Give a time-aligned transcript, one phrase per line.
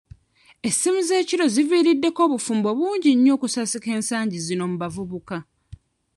[0.67, 5.37] Essimu z'ekiro ziviiriddeko obufumbo bungi nnyo okusasika ensangi zino mu bavubuka.